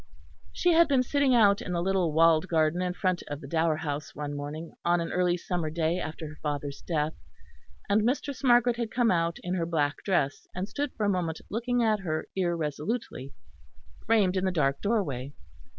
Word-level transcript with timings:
She 0.51 0.73
had 0.73 0.87
been 0.87 1.03
sitting 1.03 1.35
out 1.35 1.61
in 1.61 1.73
the 1.73 1.81
little 1.83 2.11
walled 2.11 2.47
garden 2.47 2.81
in 2.81 2.95
front 2.95 3.21
of 3.27 3.39
the 3.39 3.47
Dower 3.47 3.75
House 3.75 4.15
one 4.15 4.35
morning 4.35 4.73
on 4.83 4.99
an 4.99 5.11
early 5.11 5.37
summer 5.37 5.69
day 5.69 5.99
after 5.99 6.27
her 6.27 6.39
father's 6.41 6.81
death, 6.81 7.13
and 7.87 8.03
Mistress 8.03 8.43
Margaret 8.43 8.77
had 8.77 8.89
come 8.89 9.11
out 9.11 9.37
in 9.43 9.53
her 9.53 9.65
black 9.67 9.97
dress 10.03 10.47
and 10.55 10.67
stood 10.67 10.91
for 10.95 11.05
a 11.05 11.09
moment 11.09 11.41
looking 11.51 11.83
at 11.83 11.99
her 11.99 12.25
irresolutely, 12.35 13.31
framed 14.03 14.35
in 14.35 14.45
the 14.45 14.51
dark 14.51 14.81
doorway. 14.81 15.33